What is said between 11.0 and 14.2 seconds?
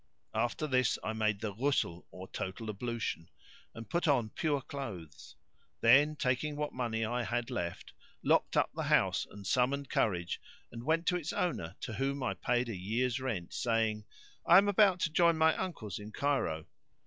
to its owner to whom I paid a year's rent, saying,